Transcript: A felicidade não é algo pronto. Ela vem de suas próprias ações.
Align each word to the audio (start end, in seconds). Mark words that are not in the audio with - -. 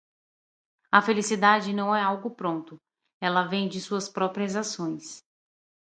A 0.91 0.99
felicidade 0.99 1.71
não 1.73 1.95
é 1.95 2.01
algo 2.01 2.31
pronto. 2.35 2.81
Ela 3.21 3.45
vem 3.47 3.69
de 3.69 3.79
suas 3.79 4.09
próprias 4.09 4.55
ações. 4.55 5.21